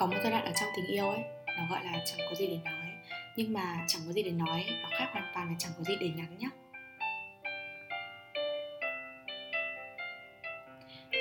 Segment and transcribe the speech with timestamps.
[0.00, 2.46] có một giai đoạn ở trong tình yêu ấy nó gọi là chẳng có gì
[2.46, 2.90] để nói.
[3.36, 5.96] Nhưng mà chẳng có gì để nói nó khác hoàn toàn là chẳng có gì
[6.00, 6.48] để nhắn nhé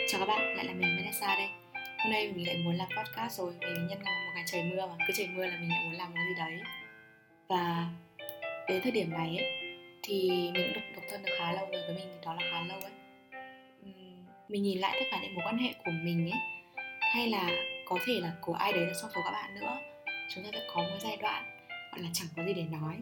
[0.08, 1.50] chào các bạn lại là mình Vanessa đây.
[1.74, 4.86] Hôm nay mình lại muốn làm podcast rồi vì nhân là một ngày trời mưa
[4.86, 6.62] mà cứ trời mưa là mình lại muốn làm cái gì đấy.
[7.48, 7.86] Và
[8.68, 9.52] đến thời điểm này ấy
[10.04, 12.42] thì mình cũng độc, độc thân được khá lâu rồi với mình thì đó là
[12.52, 12.92] khá lâu ấy.
[14.48, 16.40] Mình nhìn lại tất cả những mối quan hệ của mình ấy
[17.14, 17.50] hay là
[17.90, 19.78] có thể là của ai đấy trong số các bạn nữa.
[20.36, 21.44] Chúng ta sẽ có một giai đoạn
[21.92, 22.96] gọi là chẳng có gì để nói.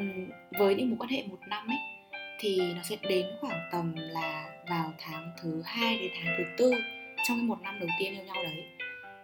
[0.00, 1.78] Uhm, với những mối quan hệ một năm ấy
[2.38, 6.72] thì nó sẽ đến khoảng tầm là vào tháng thứ hai đến tháng thứ tư
[7.24, 8.64] trong cái một năm đầu tiên yêu nhau đấy.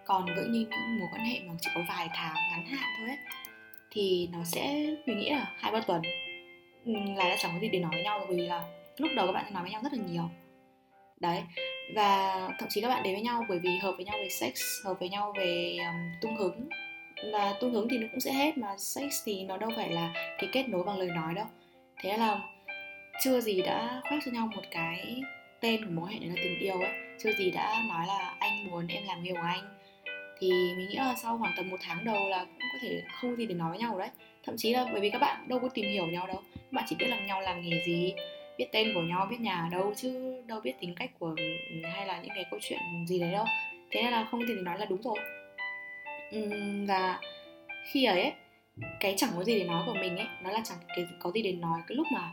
[0.05, 3.19] Còn với những mối quan hệ mà chỉ có vài tháng ngắn hạn thôi ấy
[3.91, 6.02] thì nó sẽ mình nghĩ là hai ba tuần.
[7.16, 8.62] Là đã chẳng có gì để nói với nhau rồi vì là
[8.97, 10.30] lúc đầu các bạn sẽ nói với nhau rất là nhiều
[11.24, 11.42] đấy.
[11.95, 14.52] Và thậm chí các bạn đến với nhau bởi vì hợp với nhau về sex
[14.84, 16.69] hợp với nhau về um, tung hứng.
[17.33, 20.34] Và tung hứng thì nó cũng sẽ hết mà sex thì nó đâu phải là
[20.39, 21.47] cái kết nối bằng lời nói đâu.
[22.02, 22.41] Thế là
[23.22, 25.22] chưa gì đã khoác cho nhau một cái
[25.61, 26.92] tên của mối hệ đấy là tình yêu ấy.
[27.22, 29.78] Chưa gì đã nói là anh muốn em làm người của anh.
[30.41, 33.36] Thì mình nghĩ là sau khoảng tầm một tháng đầu là cũng có thể không
[33.36, 34.08] gì để nói với nhau đấy.
[34.45, 36.42] Thậm chí là bởi vì các bạn đâu có tìm hiểu nhau đâu.
[36.55, 38.14] Các bạn chỉ biết là nhau làm nghề gì
[38.58, 41.83] biết tên của nhau biết nhà ở đâu chứ đâu biết tính cách của ừ,
[41.94, 43.44] hay là những cái câu chuyện gì đấy đâu.
[43.91, 45.19] Thế nên là không thể nói là đúng rồi.
[46.30, 46.50] Ừ,
[46.88, 47.20] và
[47.92, 48.33] khi ấy,
[49.00, 51.42] cái chẳng có gì để nói của mình ấy nó là chẳng cái có gì
[51.42, 52.30] để nói cái lúc mà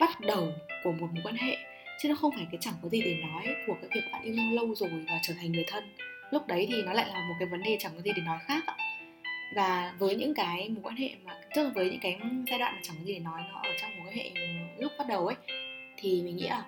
[0.00, 0.52] bắt đầu
[0.84, 1.56] của một mối quan hệ.
[2.00, 4.34] Chứ nó không phải cái chẳng có gì để nói của cái việc bạn yêu
[4.34, 5.84] nhau lâu rồi và trở thành người thân.
[6.30, 8.38] Lúc đấy thì nó lại là một cái vấn đề chẳng có gì để nói
[8.46, 8.76] khác ạ
[9.54, 12.18] và với những cái mối quan hệ mà tức là với những cái
[12.50, 14.30] giai đoạn mà chẳng có gì để nói nó ở trong mối quan hệ
[14.78, 15.36] lúc bắt đầu ấy
[15.96, 16.64] thì mình nghĩ là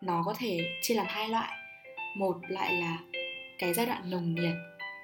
[0.00, 1.58] nó có thể chia làm hai loại.
[2.16, 2.98] Một loại là
[3.58, 4.54] cái giai đoạn nồng nhiệt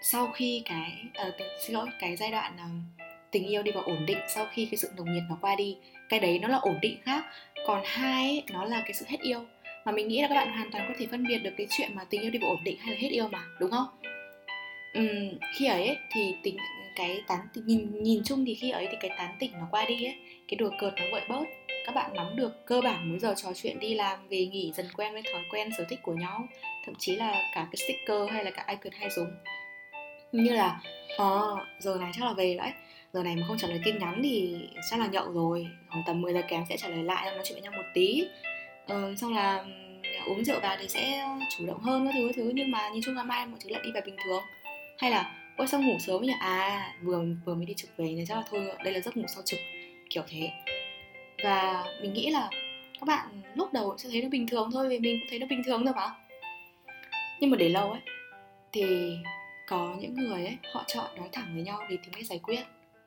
[0.02, 1.34] sau khi cái uh,
[1.66, 4.78] xin lỗi cái giai đoạn uh, tình yêu đi vào ổn định sau khi cái
[4.78, 5.76] sự nồng nhiệt nó qua đi
[6.08, 7.24] cái đấy nó là ổn định khác.
[7.66, 9.40] Còn hai ấy, nó là cái sự hết yêu.
[9.84, 11.90] Mà mình nghĩ là các bạn hoàn toàn có thể phân biệt được cái chuyện
[11.94, 13.86] mà tình yêu đi vào ổn định hay là hết yêu mà đúng không?
[14.94, 16.56] Um, khi ấy, ấy thì tính
[16.96, 20.04] cái tán nhìn nhìn chung thì khi ấy thì cái tán tỉnh nó qua đi
[20.04, 20.16] ấy
[20.48, 21.44] cái đùa cợt nó vội bớt.
[21.86, 24.86] Các bạn nắm được cơ bản mỗi giờ trò chuyện đi làm về nghỉ dần
[24.96, 26.48] quen với thói quen sở thích của nhau
[26.86, 29.30] thậm chí là cả cái sticker hay là cả icon hay dùng.
[30.32, 30.80] Như là
[31.18, 32.70] ờ à, giờ này chắc là về đấy
[33.12, 34.56] giờ này mà không trả lời tin nhắn thì
[34.90, 37.54] chắc là nhậu rồi khoảng tầm 10 giờ kém sẽ trả lời lại nói chuyện
[37.54, 38.24] với nhau một tí.
[38.86, 39.64] Ờ, xong là
[40.26, 43.02] uống rượu vào thì sẽ chủ động hơn các thứ các thứ nhưng mà nhìn
[43.04, 44.42] chung là mai mọi thứ lại đi về bình thường
[44.98, 48.24] hay là ôi, sao ngủ sớm nhỉ à vừa vừa mới đi trực về này
[48.28, 49.60] chắc là thôi, đây là giấc ngủ sau trực,
[50.10, 50.50] kiểu thế.
[51.44, 52.50] Và mình nghĩ là
[53.00, 55.46] các bạn lúc đầu sẽ thấy nó bình thường thôi, vì mình cũng thấy nó
[55.46, 56.10] bình thường thôi mà.
[57.40, 58.00] Nhưng mà để lâu ấy,
[58.72, 59.16] thì
[59.68, 62.60] có những người ấy, họ chọn nói thẳng với nhau để tìm cách giải quyết.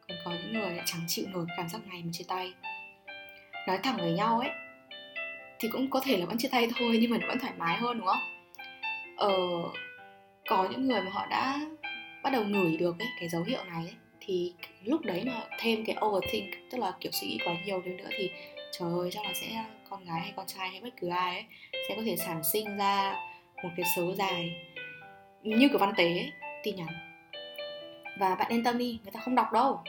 [0.08, 2.54] Còn có những người lại chẳng chịu nổi cảm giác này mà chia tay.
[3.68, 4.50] Nói thẳng với nhau ấy,
[5.60, 7.78] thì cũng có thể là vẫn chia tay thôi, nhưng mà nó vẫn thoải mái
[7.78, 8.20] hơn, đúng không?
[9.18, 9.38] Ờ
[10.48, 11.60] có những người mà họ đã
[12.24, 15.86] bắt đầu ngửi được ấy cái dấu hiệu này ấy, thì lúc đấy mà thêm
[15.86, 18.32] cái overthink tức là kiểu suy nghĩ quá nhiều đến nữa thì
[18.72, 21.46] trời ơi chắc là sẽ con gái hay con trai hay bất cứ ai ấy
[21.88, 23.16] sẽ có thể sản sinh ra
[23.64, 24.56] một cái số dài
[25.44, 26.32] như kiểu văn tế ấy,
[26.64, 26.88] tin nhắn.
[28.20, 29.80] Và bạn yên tâm đi người ta không đọc đâu.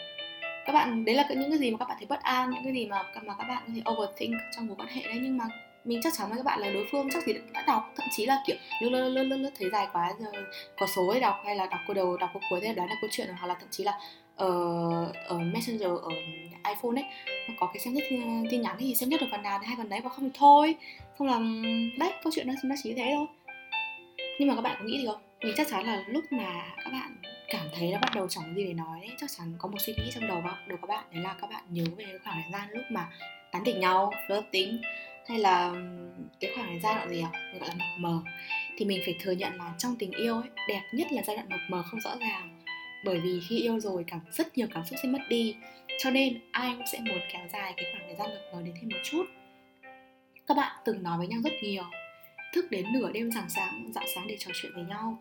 [0.67, 2.73] Các bạn đấy là những cái gì mà các bạn thấy bất an những cái
[2.73, 5.45] gì mà mà các bạn có thể overthink trong mối quan hệ đấy nhưng mà
[5.85, 8.27] mình chắc chắn với các bạn là đối phương chắc gì đã đọc thậm chí
[8.27, 10.45] là kiểu lướt lướt lướt lướt lướt thấy dài quá rồi
[10.79, 12.95] có số ấy đọc hay là đọc câu đầu đọc câu cuối thế đoán là
[13.01, 13.99] câu chuyện hoặc là thậm chí là
[14.37, 16.11] ở, ở messenger ở
[16.69, 17.05] iphone ấy
[17.49, 18.17] nó có cái xem nhất ờ,
[18.51, 20.31] tin nhắn thì xem nhất được phần nào thì hai phần đấy và không thì
[20.39, 20.75] thôi.
[21.19, 21.63] Không làm
[21.99, 23.27] đấy câu chuyện nó nó chỉ thế thôi.
[24.39, 25.23] Nhưng mà các bạn có nghĩ gì không?
[25.41, 27.17] Mình chắc chắn là lúc mà các bạn
[27.49, 29.93] cảm thấy nó bắt đầu chẳng gì để nói ấy, chắc chắn có một suy
[29.93, 32.53] nghĩ trong đầu vào đầu các bạn đấy là các bạn nhớ về khoảng thời
[32.53, 33.09] gian lúc mà
[33.53, 34.79] tán tỉnh nhau flirting
[35.29, 35.73] hay là
[36.41, 38.23] cái khoảng thời gian gọi gì à gọi là mập mờ.
[38.77, 41.49] Thì mình phải thừa nhận là trong tình yêu ấy đẹp nhất là giai đoạn
[41.51, 42.61] mập mờ không rõ ràng.
[43.05, 45.57] Bởi vì khi yêu rồi cảm rất nhiều cảm xúc sẽ mất đi.
[45.99, 48.75] Cho nên ai cũng sẽ muốn kéo dài cái khoảng thời gian mập mờ đến
[48.81, 49.25] thêm một chút.
[50.47, 51.85] Các bạn từng nói với nhau rất nhiều.
[52.55, 55.19] Thức đến nửa đêm rạng sáng dạng sáng để trò chuyện với nhau.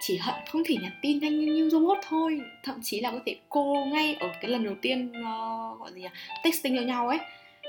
[0.00, 2.40] Chỉ hận không thể nhắn tin nhanh như, như robot thôi.
[2.64, 6.02] Thậm chí là có thể cô ngay ở cái lần đầu tiên uh, gọi gì
[6.02, 6.12] à
[6.44, 7.18] texting cho nhau ấy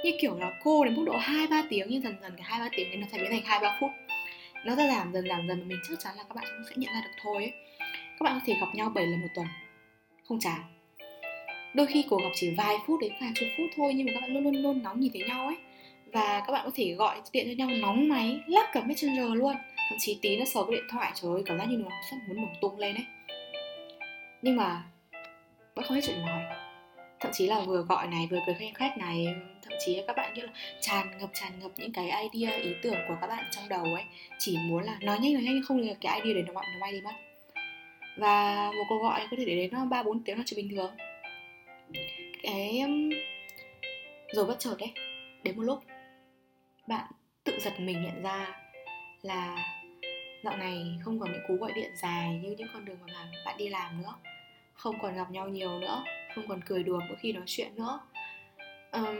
[0.03, 2.59] như kiểu là cô đến mức độ hai, ba tiếng, nhưng dần dần cái hai,
[2.59, 3.89] ba tiếng thì nó sẽ biến thành hai, ba phút.
[4.65, 6.75] Nó sẽ giảm dần giảm dần và mình chắc chắn là các bạn cũng sẽ
[6.75, 7.53] nhận ra được thôi ấy.
[8.19, 9.47] các bạn có thể gặp nhau 7 lần một tuần.
[10.27, 10.61] Không chán.
[11.73, 14.21] Đôi khi cuộc gặp chỉ vài phút đến vài chục phút thôi, nhưng mà các
[14.21, 15.57] bạn luôn luôn luôn nóng nhìn thấy nhau ấy.
[16.13, 19.55] Và các bạn có thể gọi điện cho nhau nóng máy lắc cả messenger luôn.
[19.89, 22.17] Thậm chí tí nó sờ cái điện thoại, trời ơi, cảm giác như nó sắp
[22.27, 23.05] muốn nổ tung lên ấy.
[24.41, 24.83] Nhưng mà
[25.75, 26.58] vẫn không hết chuyện nói
[27.19, 29.25] thậm chí là vừa gọi này, vừa cười khen khách này,
[29.61, 30.51] thậm chí các bạn như là
[30.81, 34.03] tràn ngập tràn ngập những cái idea, ý tưởng của các bạn trong đầu ấy.
[34.39, 36.91] Chỉ muốn là nói nhanh nói nhanh, không được cái idea đấy nó nó bay
[36.91, 37.13] đi mất.
[38.17, 40.75] Và một cuộc gọi có thể để đến nó ba, bốn tiếng là chuyện bình
[40.75, 40.95] thường.
[42.43, 42.83] Cái
[44.33, 44.91] rồi bất chợt đấy
[45.43, 45.83] đến một lúc,
[46.87, 47.05] bạn
[47.43, 48.47] tự giật mình nhận ra
[49.21, 49.57] là
[50.43, 53.57] dạo này không còn những cú gọi điện dài như những con đường mà bạn
[53.57, 54.13] đi làm nữa.
[54.73, 56.03] Không còn gặp nhau nhiều nữa
[56.35, 57.99] không còn cười đùa mỗi khi nói chuyện nữa.
[58.91, 59.17] Um,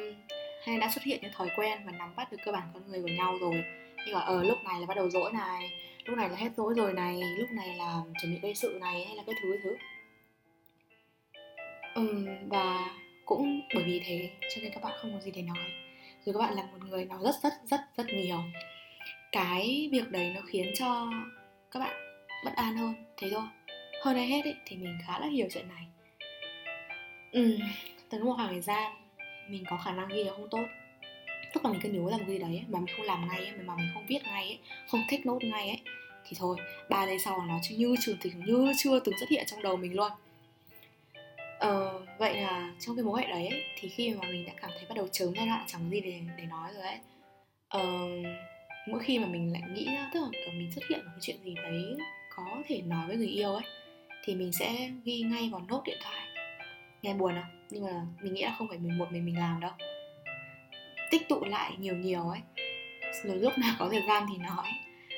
[0.65, 3.01] hay đã xuất hiện những thói quen và nắm bắt được cơ bản con người
[3.01, 3.63] của nhau rồi.
[4.05, 5.71] Như là ở ờ, lúc này là bắt đầu dỗi này
[6.09, 9.05] lúc này là hết dỗi rồi này lúc này là chuẩn bị gây sự này
[9.05, 9.77] hay là cái thứ cái thứ.
[11.95, 12.95] Um, và
[13.25, 15.71] cũng bởi vì thế cho nên các bạn không có gì để nói.
[16.25, 18.39] Rồi các bạn là một người nói rất rất rất rất nhiều.
[19.31, 21.11] Cái việc đấy nó khiến cho
[21.71, 22.93] các bạn bất an hơn.
[23.17, 23.43] Thế thôi.
[24.03, 25.87] Hơn ai hết ấy, thì mình khá là hiểu chuyện này
[27.31, 27.57] ừ,
[28.09, 28.93] từ một khoảng thời gian
[29.49, 30.65] mình có khả năng ghi là không tốt.
[31.53, 33.51] Tức là mình cứ nhớ làm cái gì đấy mà mình không làm ngay ấy,
[33.65, 35.79] mà mình không viết ngay ấy, không thích nốt ngay ấy
[36.29, 36.57] thì thôi
[36.89, 39.77] ba giây sau là nó như trường tình như chưa từng xuất hiện trong đầu
[39.77, 40.11] mình luôn.
[41.59, 44.71] Ờ, vậy là trong cái mối hệ đấy ấy, thì khi mà mình đã cảm
[44.73, 46.97] thấy bắt đầu chớm giai đoạn chẳng gì để để nói rồi ấy
[47.69, 47.81] ờ,
[48.87, 51.37] mỗi khi mà mình lại nghĩ ra tức là mình xuất hiện một cái chuyện
[51.43, 51.95] gì đấy
[52.35, 53.63] có thể nói với người yêu ấy
[54.23, 56.28] thì mình sẽ ghi ngay vào nốt điện thoại
[57.01, 59.59] nghe buồn không nhưng mà mình nghĩ là không phải mình một mình mình làm
[59.59, 59.71] đâu.
[61.11, 62.39] Tích tụ lại nhiều nhiều ấy.
[63.23, 64.67] Rồi lúc nào có thời gian thì nói.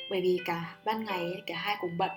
[0.10, 2.12] Bởi vì cả ban ngày ấy, cả hai cùng bận.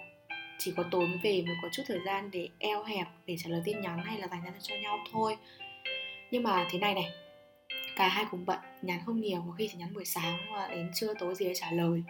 [0.59, 3.51] Chỉ có tối mới về mới có chút thời gian để eo hẹp để trả
[3.51, 5.37] lời tin nhắn hay là dành ra cho nhau thôi.
[6.31, 7.11] Nhưng mà thế này này.
[7.97, 10.91] Cả hai cùng bận nhắn không nhiều có khi chỉ nhắn buổi sáng và đến
[10.95, 12.03] trưa tối gì ấy trả lời.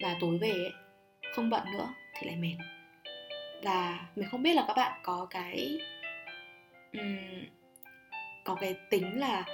[0.00, 0.72] Và tối về ấy,
[1.34, 2.56] không bận nữa thì lại mệt.
[3.62, 5.78] Là mình không biết là các bạn có cái
[6.98, 7.44] um,
[8.44, 9.44] có cái tính là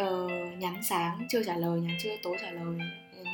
[0.00, 2.78] uh, nhắn sáng chưa trả lời nhắn trưa tối trả lời.
[3.20, 3.30] Uh,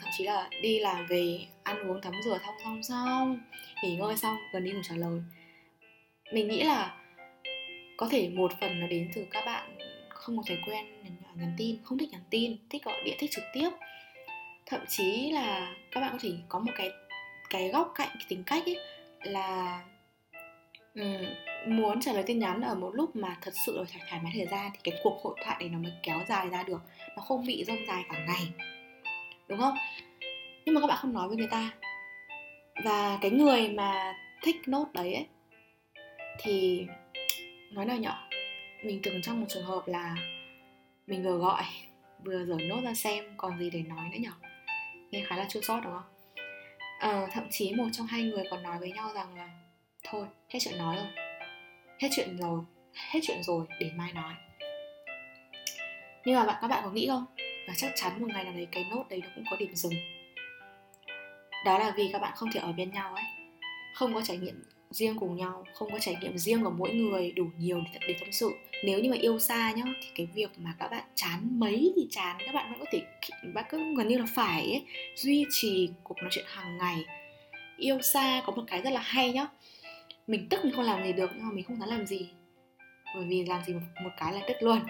[0.00, 3.40] thậm chí là đi làm về ăn uống tắm rửa xong xong xong
[3.82, 5.20] nghỉ ngơi xong gần đi ngủ trả lời.
[6.32, 6.96] Mình nghĩ là
[7.96, 9.78] có thể một phần là đến từ các bạn
[10.08, 10.86] không có thói quen
[11.34, 13.70] nhắn tin không thích nhắn tin thích gọi điện thích trực tiếp.
[14.66, 16.90] Thậm chí là các bạn có thể có một cái
[17.50, 18.78] cái góc cạnh cái tính cách ấy
[19.22, 19.82] là
[20.94, 21.24] um,
[21.66, 24.32] muốn trả lời tin nhắn ở một lúc mà thật sự là thoải, thoải mái
[24.34, 26.80] thời gian thì cái cuộc hội thoại này nó mới kéo dài ra được.
[27.16, 28.48] Nó không bị rông dài cả ngày.
[29.48, 29.74] Đúng không?
[30.64, 31.70] Nhưng mà các bạn không nói với người ta.
[32.84, 35.26] Và cái người mà thích nốt đấy ấy
[36.42, 36.86] thì
[37.72, 38.28] nói nào nhỏ
[38.84, 40.16] mình từng trong một trường hợp là
[41.06, 41.62] mình vừa gọi
[42.24, 44.32] vừa dở nốt ra xem còn gì để nói nữa nhở?
[45.10, 46.34] Nghe khá là chua sót đúng không?
[46.98, 49.48] À, thậm chí một trong hai người còn nói với nhau rằng là
[50.04, 51.29] thôi hết chuyện nói rồi
[52.00, 52.60] hết chuyện rồi
[52.94, 54.34] hết chuyện rồi để mai nói.
[56.24, 57.24] Nhưng mà bạn các bạn có nghĩ không?
[57.68, 59.92] Và chắc chắn một ngày nào đấy cái nốt đấy nó cũng có điểm dừng.
[61.64, 63.24] Đó là vì các bạn không thể ở bên nhau ấy.
[63.94, 67.32] Không có trải nghiệm riêng cùng nhau không có trải nghiệm riêng của mỗi người
[67.32, 68.50] đủ nhiều để, để tâm sự.
[68.84, 72.06] Nếu như mà yêu xa nhá thì cái việc mà các bạn chán mấy thì
[72.10, 73.02] chán các bạn vẫn có thể
[73.54, 74.84] bạn cứ gần như là phải ấy,
[75.16, 77.04] duy trì cuộc nói chuyện hàng ngày.
[77.76, 79.46] Yêu xa có một cái rất là hay nhá
[80.30, 82.30] mình tức mình không làm gì được nhưng mà mình không dám làm gì.
[83.14, 84.80] Bởi vì làm gì một, một cái là tức luôn.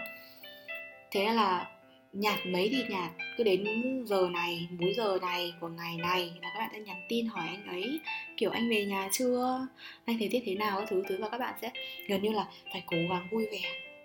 [1.10, 1.68] Thế là
[2.12, 3.10] nhạt mấy thì nhạt.
[3.36, 3.64] Cứ đến
[4.06, 7.48] giờ này múi giờ này của ngày này là các bạn sẽ nhắn tin hỏi
[7.48, 8.00] anh ấy
[8.36, 9.66] kiểu anh về nhà chưa?
[10.04, 10.84] Anh thấy tiết thế nào?
[10.88, 11.70] thứ thứ và các bạn sẽ
[12.08, 13.62] gần như là phải cố gắng vui vẻ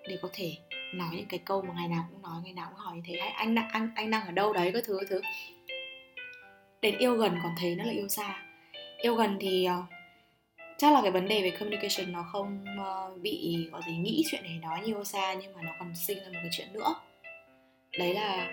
[0.08, 0.58] để có thể
[0.94, 3.18] nói những cái câu mà ngày nào cũng nói ngày nào cũng hỏi như thế.
[3.20, 5.22] Hay anh đang anh anh đang ở đâu đấy các thứ các thứ.
[6.82, 8.42] Đến yêu gần còn thấy nó là yêu xa.
[9.02, 9.95] Yêu gần thì uh,
[10.78, 14.44] chắc là cái vấn đề về communication nó không ờ, bị có gì nghĩ chuyện
[14.44, 16.96] này nói như xa nhưng mà nó còn sinh ra một cái chuyện nữa.
[18.00, 18.52] Đấy là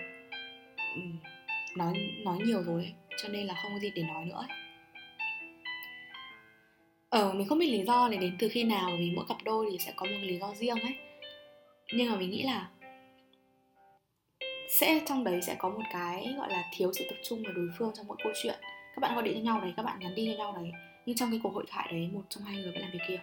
[1.77, 1.93] nói
[2.25, 4.57] nói nhiều rồi ấy, cho nên là không có gì để nói nữa ấy.
[7.09, 9.67] Ờ, mình không biết lý do này đến từ khi nào vì mỗi cặp đôi
[9.71, 10.95] thì sẽ có một lý do riêng ấy.
[11.93, 12.69] Nhưng mà mình nghĩ là
[14.69, 17.69] sẽ trong đấy sẽ có một cái gọi là thiếu sự tập trung của đối
[17.77, 18.55] phương trong mỗi câu chuyện.
[18.95, 20.71] Các bạn gọi điện cho nhau đấy các bạn nhắn tin cho nhau đấy
[21.05, 23.19] nhưng trong cái cuộc hội thoại đấy, một trong hai người vẫn làm việc kia.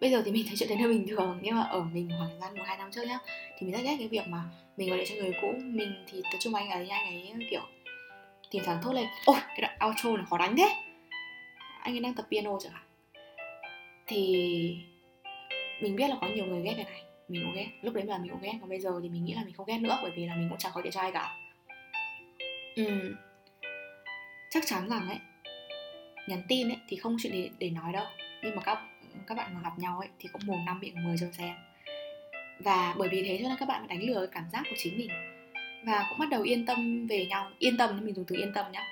[0.00, 2.30] Bây giờ thì mình thấy chuyện đấy là bình thường, nhưng mà ở mình khoảng
[2.30, 3.18] thời gian một hai năm trước nhá,
[3.58, 4.42] thì mình rất ghét cái việc mà
[4.76, 5.54] mình gọi điện cho người cũ.
[5.64, 7.62] Mình thì tập trung anh ấy anh ấy kiểu
[8.50, 9.06] tìm thằng thốt lên.
[9.24, 10.68] Ôi, cái đoạn outro này khó đánh thế.
[11.80, 12.82] Anh ấy đang tập piano chẳng hạn.
[14.06, 14.76] Thì
[15.80, 17.02] mình biết là có nhiều người ghét cái này.
[17.28, 17.68] Mình cũng ghét.
[17.82, 19.66] Lúc đấy là mình cũng ghét, còn bây giờ thì mình nghĩ là mình không
[19.66, 21.36] ghét nữa, bởi vì là mình cũng chẳng có điện cho ai cả.
[22.76, 23.14] Ừ.
[24.50, 25.18] chắc chắn rằng ấy
[26.30, 28.06] nhắn tin ấy thì không chuyện để, để nói đâu.
[28.42, 28.78] Nhưng mà các
[29.26, 31.54] các bạn mà gặp nhau ấy thì cũng mồm năm miệng mười cho xem.
[32.58, 35.10] Và bởi vì thế cho nên các bạn đánh lừa cảm giác của chính mình.
[35.84, 37.50] Và cũng bắt đầu yên tâm về nhau.
[37.58, 38.86] Yên tâm mình dùng từ yên tâm nhá.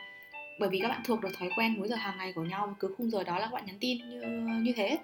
[0.60, 2.94] Bởi vì các bạn thuộc được thói quen múi giờ hàng ngày của nhau cứ
[2.98, 4.20] khung giờ đó là các bạn nhắn tin như
[4.62, 4.98] như thế.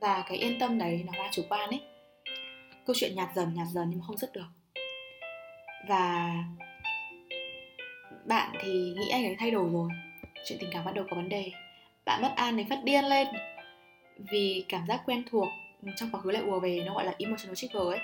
[0.00, 1.80] Và cái yên tâm đấy nó là chủ quan ấy.
[2.86, 4.48] Câu chuyện nhạt dần nhạt dần nhưng mà không dứt được.
[5.88, 6.34] Và
[8.24, 9.88] bạn thì nghĩ anh ấy thay đổi rồi
[10.44, 11.50] chuyện tình cảm bắt đầu có vấn đề.
[12.04, 13.26] Bạn bất an đến phát điên lên.
[14.30, 15.48] Vì cảm giác quen thuộc
[15.96, 18.00] trong quá khứ lại ùa về, nó gọi là emotional trigger ấy.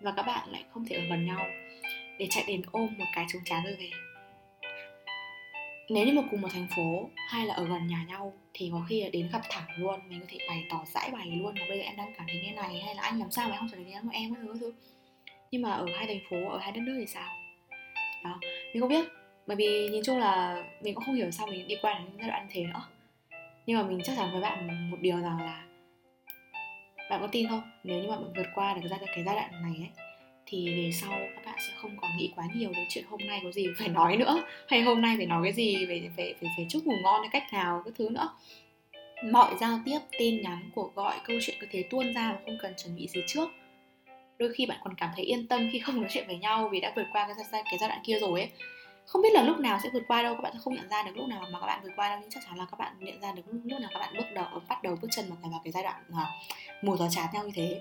[0.00, 1.46] Và các bạn lại không thể ở gần nhau
[2.18, 3.90] để chạy đến ôm một cái trống chán rồi về.
[5.88, 8.84] Nếu như mà cùng một thành phố hay là ở gần nhà nhau thì có
[8.88, 11.66] khi là đến gặp thẳng luôn, mình có thể bày tỏ giải bày luôn là
[11.68, 13.68] bây giờ em đang cảm thấy như này hay là anh làm sao mà không
[13.70, 14.72] trở thành như của em các thứ.
[15.50, 17.28] Nhưng mà ở hai thành phố, ở hai đất nước thì sao?
[18.24, 18.38] Đó,
[18.72, 19.04] mình không biết
[19.46, 22.28] bởi vì nhìn chung là mình cũng không hiểu sao mình đi qua đến giai
[22.28, 22.82] đoạn thế nữa.
[23.66, 25.64] Nhưng mà mình chắc chắn với bạn một điều rằng là
[27.10, 27.62] bạn có tin không?
[27.84, 30.06] Nếu như mà bạn vượt qua được ra cái giai đoạn này ấy
[30.46, 33.40] thì về sau các bạn sẽ không còn nghĩ quá nhiều đến chuyện hôm nay
[33.44, 34.44] có gì phải nói nữa.
[34.68, 37.28] Hay hôm nay phải nói cái gì về về về, về chúc ngủ ngon hay
[37.32, 38.28] cách nào cái thứ nữa.
[39.32, 42.58] Mọi giao tiếp tin nhắn cuộc gọi câu chuyện cứ thế tuôn ra mà không
[42.62, 43.48] cần chuẩn bị gì trước.
[44.38, 46.80] Đôi khi bạn còn cảm thấy yên tâm khi không nói chuyện với nhau vì
[46.80, 48.50] đã vượt qua cái giai, cái giai đoạn kia rồi ấy
[49.06, 51.02] không biết là lúc nào sẽ vượt qua đâu các bạn sẽ không nhận ra
[51.02, 52.92] được lúc nào mà các bạn vượt qua đâu nhưng chắc chắn là các bạn
[52.98, 55.50] nhận ra được lúc nào các bạn bước đầu bắt đầu bước chân vào cái
[55.50, 56.26] vào cái giai đoạn mà
[56.82, 57.80] mùa gió chán nhau như thế.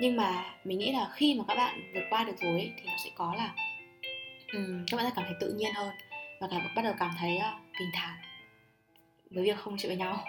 [0.00, 2.86] Nhưng mà mình nghĩ là khi mà các bạn vượt qua được rồi ấy, thì
[2.86, 3.54] nó sẽ có là
[4.52, 5.90] um, các bạn sẽ cảm thấy tự nhiên hơn
[6.40, 8.14] và cả bắt đầu cảm thấy uh, bình thản
[9.30, 10.24] với việc không chịu với nhau.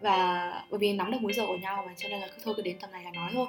[0.00, 2.54] Và bởi vì nắm được múi giờ của nhau mà cho nên là cứ thôi
[2.56, 3.46] cứ đến tầm này là nói thôi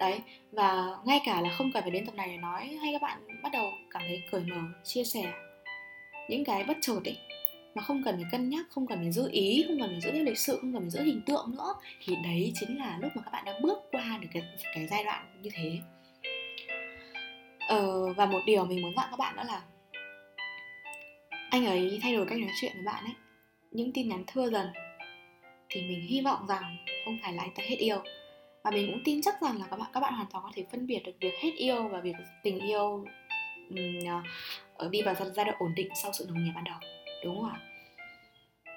[0.00, 0.20] đấy
[0.52, 3.42] và ngay cả là không cần phải đến tập này để nói hay các bạn
[3.42, 5.32] bắt đầu cảm thấy cởi mở chia sẻ
[6.28, 7.16] những cái bất chợt ấy
[7.74, 10.10] mà không cần phải cân nhắc không cần phải giữ ý không cần phải giữ
[10.10, 13.12] theo lịch sự không cần phải giữ hình tượng nữa thì đấy chính là lúc
[13.14, 14.42] mà các bạn đã bước qua được cái
[14.74, 15.78] cái giai đoạn như thế.
[17.68, 19.62] Ờ, và một điều mình muốn dặn các bạn đó là
[21.50, 23.14] anh ấy thay đổi cách nói chuyện với bạn ấy.
[23.70, 24.66] Những tin nhắn thưa dần
[25.68, 28.02] thì mình hy vọng rằng không phải là anh ta hết yêu
[28.64, 30.64] và mình cũng tin chắc rằng là các bạn các bạn hoàn toàn có thể
[30.70, 33.04] phân biệt được việc hết yêu và việc tình yêu
[34.78, 36.78] um, đi vào giai đoạn ổn định sau sự nồng nhiệt ban đầu
[37.24, 37.60] đúng không ạ?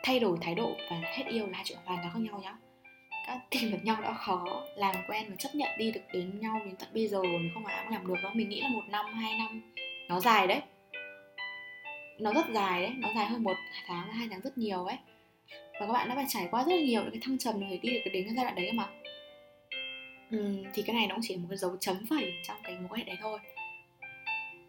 [0.03, 2.55] Thay đổi thái độ và hết yêu là hai chuyện hoàn toàn khác nhau nhá.
[3.27, 6.61] Các tìm được nhau đã khó làm quen và chấp nhận đi được đến nhau
[6.65, 8.31] đến tận bây giờ thì không phải ai cũng làm được đâu.
[8.35, 9.73] Mình nghĩ là một năm hai năm
[10.09, 10.61] nó dài đấy.
[12.19, 13.55] Nó rất dài đấy nó dài hơn một
[13.87, 14.97] tháng hai tháng rất nhiều ấy.
[15.49, 17.79] Và các bạn đã phải trải qua rất là nhiều những cái thăng trầm để
[17.81, 18.87] đi được đến cái giai đoạn đấy mà
[20.33, 22.75] ừ, thì cái này nó cũng chỉ là một cái dấu chấm phẩy trong cái
[22.75, 23.39] mối quan hệ đấy thôi.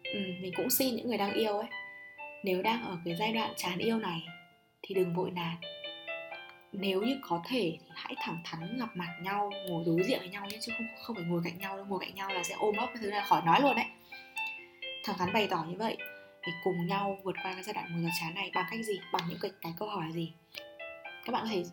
[0.03, 1.67] Ừ, mình cũng xin những người đang yêu ấy
[2.43, 4.21] nếu đang ở cái giai đoạn chán yêu này
[4.81, 5.55] thì đừng vội nản.
[6.71, 10.29] Nếu như có thể thì hãy thẳng thắn gặp mặt nhau ngồi đối diện với
[10.29, 12.55] nhau nhé chứ không không phải ngồi cạnh nhau đâu ngồi cạnh nhau là sẽ
[12.59, 13.85] ôm ấp cái thứ là khỏi nói luôn đấy.
[15.03, 15.97] Thẳng thắn bày tỏ như vậy
[16.47, 18.99] để cùng nhau vượt qua cái giai đoạn mùa giờ chán này bằng cách gì?
[19.13, 20.33] Bằng những cái, cái câu hỏi gì?
[21.25, 21.63] Các bạn có thể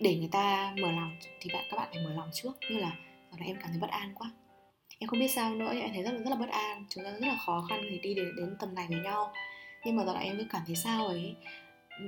[0.00, 2.92] để người ta mở lòng thì bạn các bạn phải mở lòng trước như là
[3.30, 4.30] và là em cảm thấy bất an quá.
[4.98, 6.84] Em không biết sao nữa em thấy rất là rất là bất an.
[6.88, 9.32] Chúng ta rất là khó khăn để đi đến, đến tầm này với nhau.
[9.84, 11.34] Nhưng mà giờ lại em cứ cảm thấy sao ấy?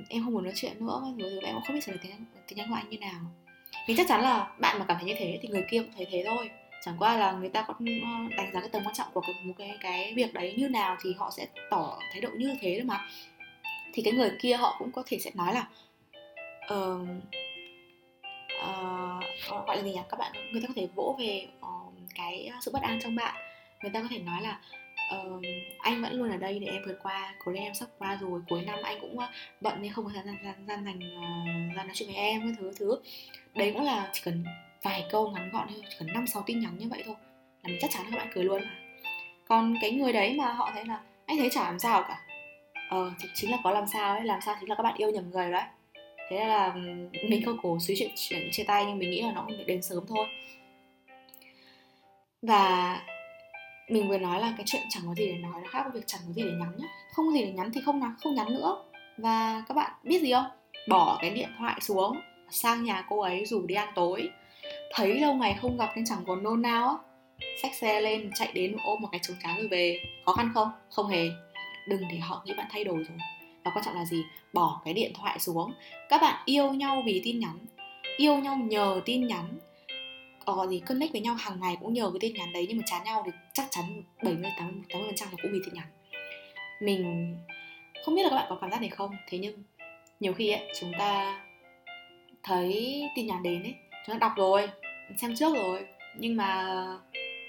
[0.09, 2.25] Em không muốn nói chuyện nữa rồi, rồi em cũng không biết xử lý tiếng
[2.47, 3.21] tiếng anh của anh như nào.
[3.87, 6.07] Vì chắc chắn là bạn mà cảm thấy như thế thì người kia cũng thấy
[6.11, 6.49] thế thôi.
[6.85, 9.35] Chẳng qua là người ta có ờ, đánh giá cái tầm quan trọng của cái,
[9.43, 12.75] một cái cái việc đấy như nào thì họ sẽ tỏ thái độ như thế
[12.79, 13.07] thôi mà.
[13.93, 15.67] Thì cái người kia họ cũng có thể sẽ nói là
[16.73, 17.07] uh,
[18.69, 18.92] uh,
[19.49, 22.51] Ờ, gọi là gì nhỉ các bạn người ta có thể vỗ về uh, cái
[22.61, 23.35] sự bất an trong bạn.
[23.81, 24.59] Người ta có thể nói là
[25.19, 25.41] uh,
[25.79, 28.41] anh vẫn luôn ở đây để em vượt qua cố lên em sắp qua rồi
[28.49, 29.17] cuối năm anh cũng
[29.61, 32.41] bận nên không có thời gian gian, gian dành uh, ra nói chuyện với em
[32.41, 32.97] cái thứ thứ.
[33.53, 34.45] Đấy cũng là chỉ cần
[34.81, 37.15] vài câu ngắn gọn thôi chỉ cần năm sáu tin nhắn như vậy thôi
[37.63, 38.61] là mình chắc chắn là các bạn cười luôn.
[38.61, 38.75] Mà
[39.47, 42.21] còn cái người đấy mà họ thấy là anh thấy chả làm sao cả.
[42.89, 45.11] Ờ thì chính là có làm sao ấy làm sao chính là các bạn yêu
[45.11, 45.63] nhầm người đấy
[46.33, 46.73] thế là
[47.29, 49.81] mình không cố suy chuyện chuyện chia tay nhưng mình nghĩ là nó cũng đến
[49.81, 50.27] sớm thôi.
[52.41, 52.99] Và
[53.89, 56.07] mình vừa nói là cái chuyện chẳng có gì để nói là khác với việc
[56.07, 56.87] chẳng có gì để nhắn nhá.
[57.11, 58.83] Không có gì để nhắn thì không nhắn không nhắn nữa.
[59.17, 60.45] Và các bạn biết gì không?
[60.89, 64.29] Bỏ cái điện thoại xuống, sang nhà cô ấy rủ đi ăn tối.
[64.93, 66.95] Thấy lâu ngày không gặp nên chẳng còn nôn nao á.
[67.61, 69.99] Xách xe lên, chạy đến ôm một cái trứng cá rồi về.
[70.25, 70.71] Khó khăn không?
[70.89, 71.29] Không hề.
[71.87, 73.17] Đừng để họ nghĩ bạn thay đổi rồi
[73.63, 74.23] và quan trọng là gì?
[74.53, 75.73] Bỏ cái điện thoại xuống.
[76.09, 77.57] Các bạn yêu nhau vì tin nhắn,
[78.17, 79.59] yêu nhau nhờ tin nhắn.
[80.45, 82.83] Có gì connect với nhau hàng ngày cũng nhờ cái tin nhắn đấy, nhưng mà
[82.85, 85.87] chán nhau thì chắc chắn 70 80 80 phần trăm là cũng vì tin nhắn.
[86.81, 87.35] Mình
[88.05, 89.63] không biết là các bạn có cảm giác này không, thế nhưng
[90.19, 91.41] nhiều khi ấy, chúng ta
[92.43, 94.69] thấy tin nhắn đến ấy, chúng ta đọc rồi,
[95.17, 95.85] xem trước rồi,
[96.17, 96.75] nhưng mà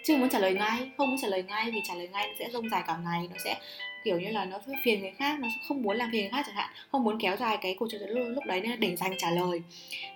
[0.04, 2.32] chưa muốn trả lời ngay, không muốn trả lời ngay vì trả lời ngay nó
[2.38, 3.60] sẽ rông dài cả ngày, nó sẽ
[4.04, 6.54] kiểu như là nó phiền người khác, nó không muốn làm phiền người khác chẳng
[6.54, 9.30] hạn, không muốn kéo dài cái cuộc trò chuyện lúc đấy nên để dành trả
[9.30, 9.62] lời.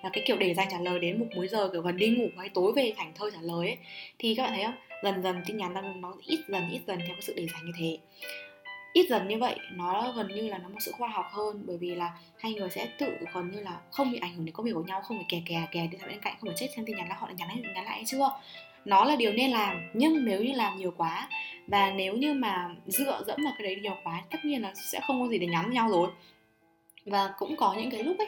[0.03, 2.27] Là cái kiểu để dành trả lời đến một múi giờ, kiểu gần đi ngủ
[2.37, 3.77] hay tối về thành thơi trả lời ấy,
[4.19, 4.75] thì các bạn thấy không?
[5.03, 7.65] Dần dần tin nhắn đang nó ít dần ít dần theo cái sự để dành
[7.65, 7.97] như thế.
[8.93, 11.77] Ít dần như vậy, nó gần như là nó một sự khoa học hơn, bởi
[11.77, 14.65] vì là hai người sẽ tự gần như là không bị ảnh hưởng đến công
[14.65, 16.85] việc của nhau, không phải kè kè kè đi bên cạnh, không phải chết xem
[16.85, 18.29] tin nhắn là họ đã nhắn lại nhắn lại hay chưa
[18.85, 21.29] nó là điều nên làm, nhưng nếu như làm nhiều quá
[21.71, 24.99] và nếu như mà dựa dẫm vào cái đấy nhiều quá tất nhiên là sẽ
[25.07, 26.09] không có gì để nhắn với nhau rồi.
[27.05, 28.27] Và cũng có những cái lúc ấy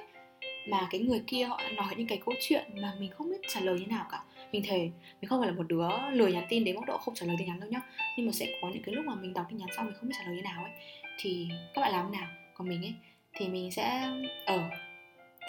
[0.68, 3.60] mà cái người kia họ nói những cái câu chuyện mà mình không biết trả
[3.60, 4.24] lời như nào cả.
[4.52, 4.78] Mình thề
[5.22, 7.36] mình không phải là một đứa lười nhắn tin đến mức độ không trả lời
[7.40, 7.82] tin nhắn đâu nhá.
[8.18, 10.10] Nhưng mà sẽ có những cái lúc mà mình đọc tin nhắn xong mình không
[10.10, 10.72] biết trả lời như nào ấy.
[11.20, 12.30] Thì các bạn làm thế nào?
[12.54, 12.94] Còn mình ấy
[13.34, 14.10] thì mình sẽ
[14.46, 14.70] ở ờ,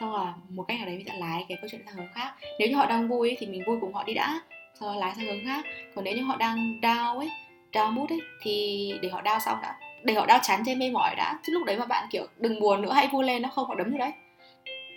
[0.00, 2.34] xong rồi một cách nào đấy mình sẽ lái cái câu chuyện sang hướng khác.
[2.58, 4.40] Nếu như họ đang vui ấy, thì mình vui cùng họ đi đã
[4.80, 5.64] sau đó lái sang hướng khác.
[5.94, 7.30] Còn nếu như họ đang down ấy
[7.72, 9.74] down mood ấy thì để họ down xong đã.
[10.04, 11.38] Để họ đau chán trên mê mỏi đã.
[11.42, 13.74] Chứ lúc đấy mà bạn kiểu đừng buồn nữa hãy vui lên nó không họ
[13.74, 14.12] đấm như đấy.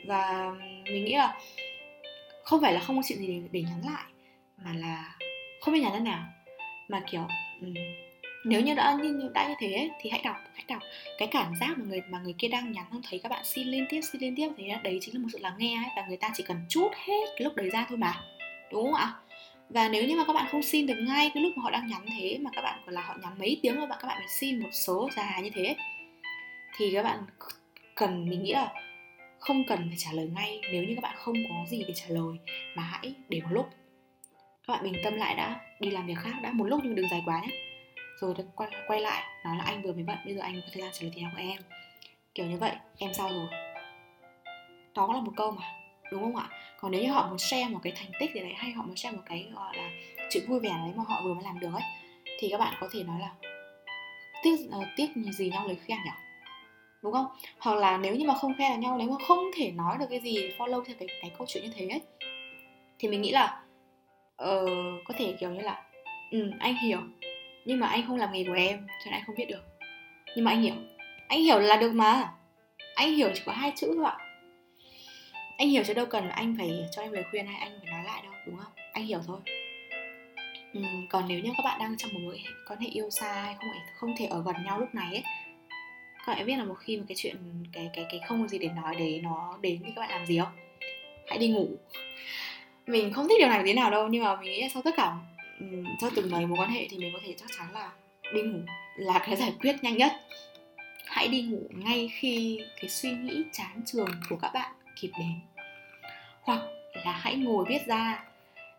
[0.07, 0.51] Và
[0.85, 1.35] mình nghĩ là
[2.43, 4.03] không phải là không có chuyện gì để, để nhắn lại
[4.65, 5.15] mà là
[5.61, 6.23] không biết nhắn thế nào.
[6.87, 7.21] Mà kiểu
[7.61, 7.73] um,
[8.45, 10.81] nếu như đã như đã như thế thì hãy đọc hãy đọc.
[11.17, 13.67] Cái cảm giác mà người mà người kia đang nhắn không thấy các bạn xin
[13.67, 16.05] liên tiếp xin liên tiếp thì đấy chính là một sự lắng nghe ấy và
[16.07, 18.13] người ta chỉ cần chút hết cái lúc đấy ra thôi mà.
[18.71, 19.13] Đúng không ạ?
[19.69, 21.87] Và nếu như mà các bạn không xin được ngay cái lúc mà họ đang
[21.87, 24.17] nhắn thế mà các bạn còn là họ nhắn mấy tiếng rồi bạn các bạn
[24.17, 25.75] phải xin một số dài như thế
[26.77, 27.19] thì các bạn
[27.95, 28.73] cần mình nghĩ là
[29.39, 30.61] không cần phải trả lời ngay.
[30.71, 32.37] Nếu như các bạn không có gì để trả lời
[32.75, 33.69] mà hãy để một lúc.
[34.67, 36.95] Các bạn bình tâm lại đã đi làm việc khác đã một lúc nhưng mà
[36.95, 37.57] đừng dài quá nhé.
[38.19, 40.81] Rồi quay, quay lại nói là anh vừa mới bận bây giờ anh có thời
[40.81, 41.61] gian trả lời tin nhắn của em.
[42.35, 43.47] Kiểu như vậy em sao rồi?
[44.95, 45.63] Đó là một câu mà
[46.11, 46.49] đúng không ạ?
[46.79, 48.95] Còn nếu như họ muốn share một cái thành tích gì đấy hay họ muốn
[48.95, 49.89] share một cái gọi là
[50.29, 51.83] chuyện vui vẻ đấy mà họ vừa mới làm được ấy
[52.39, 53.31] thì các bạn có thể nói là
[54.43, 56.11] tiếc uh, tiếc gì nhau lời khen nhỉ?
[57.03, 57.25] Đúng không?
[57.59, 60.05] Hoặc là nếu như mà không khen là nhau nếu mà không thể nói được
[60.09, 62.01] cái gì follow theo cái cái câu chuyện như thế ấy
[62.99, 63.61] thì mình nghĩ là
[64.43, 64.69] uh,
[65.05, 65.83] có thể kiểu như là
[66.31, 66.99] ừ anh hiểu
[67.65, 69.63] nhưng mà anh không làm nghề của em cho nên anh không biết được.
[70.35, 70.75] Nhưng mà anh hiểu.
[71.27, 72.33] Anh hiểu là được mà.
[72.95, 74.17] Anh hiểu chỉ có hai chữ thôi ạ
[75.57, 78.03] anh hiểu chứ đâu cần anh phải cho em lời khuyên hay anh phải nói
[78.03, 78.71] lại đâu đúng không?
[78.93, 79.39] Anh hiểu thôi.
[80.73, 83.55] Ừ, còn nếu như các bạn đang trong một mối quan hệ yêu xa hay
[83.59, 85.23] không không thể ở gần nhau lúc này ấy
[86.25, 87.35] các bạn biết là một khi mà cái chuyện
[87.73, 90.25] cái cái cái không có gì để nói đấy nó đến thì các bạn làm
[90.25, 90.55] gì không?
[91.27, 91.67] Hãy đi ngủ.
[92.87, 95.15] Mình không thích điều này thế nào đâu nhưng mà mình nghĩ sau tất cả
[95.59, 95.65] ừ,
[96.01, 97.91] sau từng này mối quan hệ thì mình có thể chắc chắn là
[98.33, 98.59] đi ngủ
[98.95, 100.11] là cái giải quyết nhanh nhất.
[101.05, 105.39] Hãy đi ngủ ngay khi cái suy nghĩ chán trường của các bạn kịp đến.
[106.41, 106.59] Hoặc
[107.05, 108.23] là hãy ngồi viết ra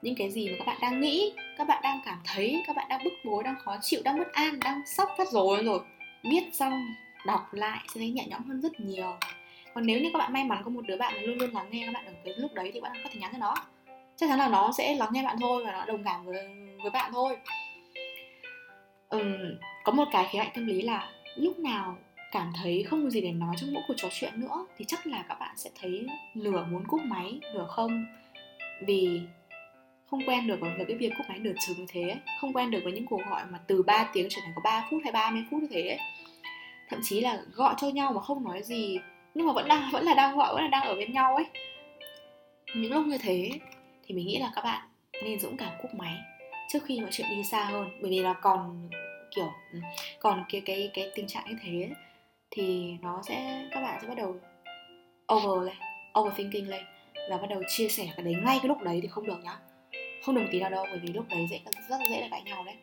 [0.03, 2.87] những cái gì mà các bạn đang nghĩ các bạn đang cảm thấy các bạn
[2.89, 5.81] đang bức bối đang khó chịu đang bất an đang sốc phát rồi rồi.
[6.31, 6.73] Viết xong
[7.27, 9.17] đọc lại sẽ thấy nhẹ nhõm hơn rất nhiều.
[9.75, 11.67] Còn nếu như các bạn may mắn có một đứa bạn mà luôn luôn lắng
[11.71, 13.55] nghe các bạn ở cái lúc đấy thì bạn có thể nhắn cho nó.
[14.17, 16.49] Chắc chắn là nó sẽ lắng nghe bạn thôi và nó đồng cảm với
[16.83, 17.37] với bạn thôi.
[19.09, 19.35] Um,
[19.85, 21.97] có một cái khía cạnh tâm lý là lúc nào
[22.39, 25.07] cảm thấy không có gì để nói trong mỗi cuộc trò chuyện nữa, thì chắc
[25.07, 28.07] là các bạn sẽ thấy nửa muốn cúp máy nửa không?
[28.87, 29.21] Vì
[30.11, 32.81] không quen được với cái việc cúp máy nửa chừng như thế không quen được
[32.85, 35.45] với những cuộc gọi mà từ 3 tiếng trở thành có 3 phút hay 30
[35.51, 35.99] phút như thế
[36.89, 38.99] thậm chí là gọi cho nhau mà không nói gì,
[39.35, 41.45] nhưng mà vẫn đang, vẫn là đang gọi, vẫn là đang ở bên nhau ấy.
[42.75, 43.51] Những lúc như thế
[44.07, 44.89] thì mình nghĩ là các bạn
[45.25, 46.15] nên dũng cảm cúp máy
[46.69, 47.89] trước khi mọi chuyện đi xa hơn.
[48.03, 48.89] Bởi vì là còn,
[49.35, 49.79] kiểu ừ,
[50.21, 51.89] còn cái cái cái tình trạng như thế
[52.51, 54.37] thì nó sẽ các bạn sẽ bắt đầu
[55.35, 55.77] over lên
[56.21, 56.85] overthinking lên
[57.31, 59.59] và bắt đầu chia sẻ cái đấy ngay cái lúc đấy thì không được nhá.
[60.23, 62.65] Không được tí nào đâu bởi vì lúc đấy dễ rất dễ là cãi nhau
[62.65, 62.77] đấy.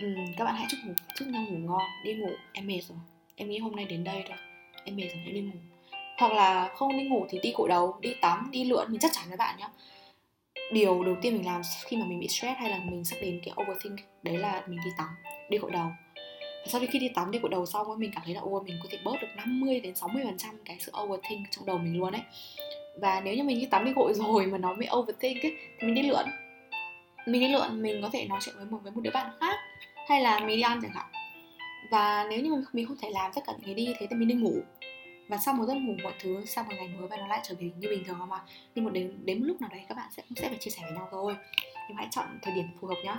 [0.00, 2.98] Ừ, các bạn hãy chúc ngủ chúc nhau ngủ ngon đi ngủ em mệt rồi
[3.36, 4.36] em nghĩ hôm nay đến đây thôi
[4.84, 5.58] em mệt rồi em đi ngủ.
[6.18, 9.10] Hoặc là không đi ngủ thì đi cội đầu đi tắm đi lượn mình chắc
[9.14, 9.68] chắn với bạn nhá.
[10.72, 13.40] Điều đầu tiên mình làm khi mà mình bị stress hay là mình sắp đến
[13.44, 15.08] cái overthink đấy là mình đi tắm
[15.50, 15.86] đi cội đầu
[16.60, 18.60] và sau khi đi tắm đi cội đầu xong ấy, mình cảm thấy là ô
[18.60, 21.78] mình có thể bớt được 50 đến 60 phần trăm cái sự overthink trong đầu
[21.78, 22.22] mình luôn ấy.
[23.00, 25.86] Và nếu như mình đi tắm đi gội rồi mà nó mới overthink ấy, thì
[25.86, 26.26] mình đi lượn.
[27.26, 29.56] Mình đi lượn, mình có thể nói chuyện với một với một đứa bạn khác,
[30.08, 31.06] hay là mình đi ăn chẳng hạn.
[31.90, 34.28] Và nếu như mình không thể làm tất cả những cái đi thế thì mình
[34.28, 34.54] đi ngủ.
[35.28, 37.54] Và sau một giấc ngủ mọi thứ, sau một ngày mới và nó lại trở
[37.60, 38.40] về như bình thường mà.
[38.74, 40.82] Nhưng một đến đến một lúc nào đấy các bạn sẽ sẽ phải chia sẻ
[40.82, 41.34] với nhau thôi.
[41.88, 43.16] Nhưng hãy chọn thời điểm phù hợp nhá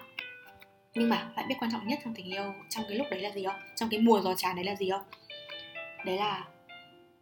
[0.96, 3.32] nhưng mà bạn biết quan trọng nhất trong tình yêu trong cái lúc đấy là
[3.32, 3.62] gì không?
[3.76, 5.04] Trong cái mùa gió tràn đấy là gì không?
[6.06, 6.48] Đấy là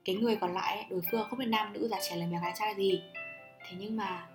[0.05, 2.53] cái người còn lại đối phương không biết nam nữ già trẻ là bé gái
[2.55, 3.01] trai gì.
[3.59, 4.27] Thế nhưng mà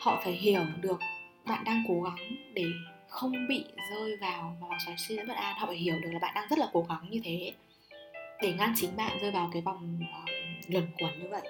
[0.00, 1.00] họ phải hiểu được
[1.46, 2.64] bạn đang cố gắng để
[3.08, 5.56] không bị rơi vào vòng xoáy suy bất an.
[5.58, 7.52] Họ phải hiểu được là bạn đang rất là cố gắng như thế
[8.42, 10.30] để ngăn chính bạn rơi vào cái vòng uh,
[10.68, 11.42] luẩn quẩn như vậy.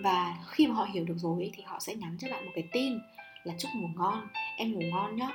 [0.00, 2.64] Và khi mà họ hiểu được rồi thì họ sẽ nhắn cho bạn một cái
[2.72, 2.98] tin
[3.44, 5.28] là chúc ngủ ngon em ngủ ngon nhá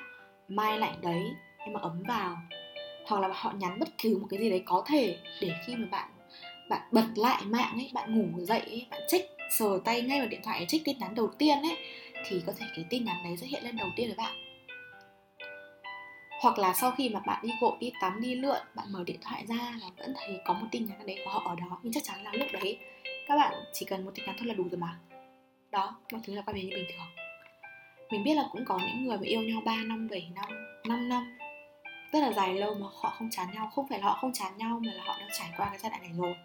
[0.56, 1.24] mai lạnh đấy
[1.58, 2.38] em mà ấm vào.
[3.08, 5.88] Hoặc là họ nhắn bất cứ một cái gì đấy có thể để khi mà
[5.92, 6.10] bạn
[6.70, 10.28] bạn bật lại mạng ấy bạn ngủ dậy ấy, bạn check sờ tay ngay vào
[10.28, 11.78] điện thoại check tin nhắn đầu tiên ấy
[12.26, 14.34] thì có thể cái tin nhắn đấy sẽ hiện lên đầu tiên với bạn.
[16.42, 19.18] Hoặc là sau khi mà bạn đi gội đi tắm đi lượn bạn mở điện
[19.22, 21.94] thoại ra là vẫn thấy có một tin nhắn đấy của họ ở đó nhưng
[21.94, 22.78] chắc chắn là lúc đấy
[23.28, 25.00] các bạn chỉ cần một tin nhắn thôi là đủ rồi mà.
[25.72, 27.21] Đó mọi thứ là quay về như bình thường
[28.12, 30.50] mình biết là cũng có những người mà yêu nhau 3 năm 7 năm
[30.88, 31.38] 5 năm.
[32.12, 33.72] Rất là dài lâu mà họ không chán nhau.
[33.76, 35.90] Không phải là họ không chán nhau mà là họ đang trải qua cái giai
[35.90, 36.36] đoạn này rồi.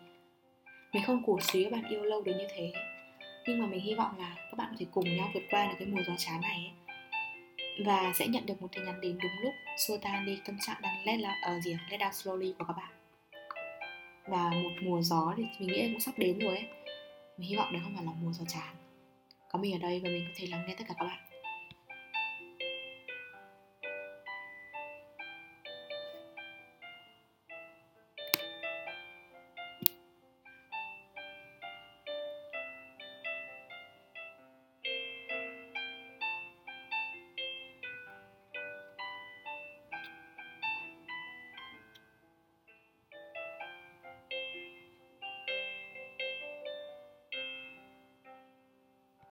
[0.93, 2.73] Mình không cổ suý các bạn yêu lâu đến như thế.
[3.47, 5.75] Nhưng mà mình hy vọng là các bạn có thể cùng nhau vượt qua được
[5.79, 6.95] cái mùa gió chán này ấy.
[7.87, 9.55] và sẽ nhận được một tin nhắn đến đúng lúc.
[9.77, 12.65] Xua tan đi tâm trạng đang let là ở uh, gì let down slowly của
[12.65, 12.91] các bạn.
[14.27, 16.67] Và một mùa gió thì mình nghĩ cũng sắp đến rồi ấy.
[17.39, 18.75] Mình hy vọng đấy không phải là mùa gió chán.
[19.51, 21.26] Có mình ở đây và mình có thể lắng nghe tất cả các bạn.